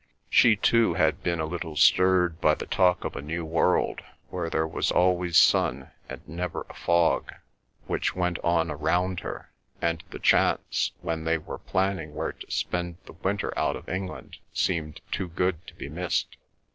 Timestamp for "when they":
11.01-11.37